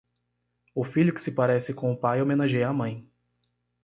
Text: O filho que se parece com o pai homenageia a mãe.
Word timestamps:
O 0.73 0.83
filho 0.83 1.13
que 1.13 1.21
se 1.21 1.31
parece 1.31 1.75
com 1.75 1.91
o 1.91 1.95
pai 1.95 2.23
homenageia 2.23 2.67
a 2.69 2.73
mãe. 2.73 3.07